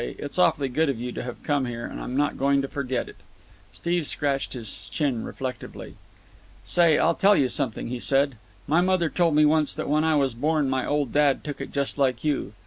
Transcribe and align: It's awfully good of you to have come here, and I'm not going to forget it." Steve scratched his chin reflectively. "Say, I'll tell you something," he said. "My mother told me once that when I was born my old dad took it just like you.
It's 0.17 0.39
awfully 0.39 0.67
good 0.67 0.89
of 0.89 0.99
you 0.99 1.11
to 1.11 1.21
have 1.21 1.43
come 1.43 1.65
here, 1.65 1.85
and 1.85 2.01
I'm 2.01 2.17
not 2.17 2.35
going 2.35 2.63
to 2.63 2.67
forget 2.67 3.07
it." 3.07 3.17
Steve 3.71 4.07
scratched 4.07 4.53
his 4.53 4.87
chin 4.87 5.23
reflectively. 5.23 5.93
"Say, 6.65 6.97
I'll 6.97 7.13
tell 7.13 7.35
you 7.35 7.47
something," 7.47 7.89
he 7.89 7.99
said. 7.99 8.39
"My 8.65 8.81
mother 8.81 9.11
told 9.11 9.35
me 9.35 9.45
once 9.45 9.75
that 9.75 9.87
when 9.87 10.03
I 10.03 10.15
was 10.15 10.33
born 10.33 10.71
my 10.71 10.87
old 10.87 11.11
dad 11.11 11.43
took 11.43 11.61
it 11.61 11.71
just 11.71 11.99
like 11.99 12.23
you. 12.23 12.53